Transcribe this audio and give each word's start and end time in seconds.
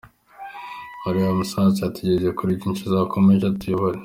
Uriya 1.07 1.31
musaza 1.39 1.77
yatugejeje 1.83 2.29
kuri 2.37 2.57
byinshi 2.57 2.83
azakomeze 2.89 3.43
atuyobore. 3.47 3.97